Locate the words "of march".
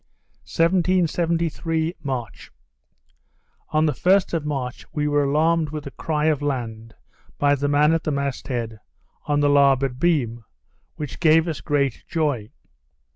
4.33-4.83